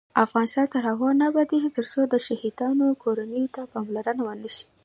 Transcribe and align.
افغانستان 0.25 0.65
تر 0.73 0.81
هغو 0.89 1.07
نه 1.19 1.25
ابادیږي، 1.31 1.69
ترڅو 1.77 1.99
د 2.07 2.15
شهیدانو 2.27 2.85
کورنیو 3.03 3.51
ته 3.55 3.61
پاملرنه 3.73 4.21
ونشي. 4.25 4.65